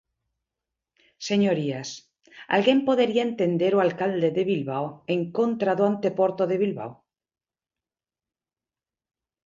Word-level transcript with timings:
Señorías, 1.29 1.89
¿alguén 2.55 2.79
podería 2.87 3.23
entender 3.29 3.71
ao 3.75 3.83
alcalde 3.87 4.29
de 4.37 4.43
Bilbao 4.53 4.85
en 5.15 5.21
contra 5.37 5.71
do 5.77 5.83
anteporto 5.91 6.43
de 6.51 6.55
Bilbao? 6.63 6.91